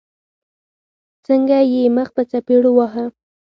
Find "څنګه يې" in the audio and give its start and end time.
1.25-1.83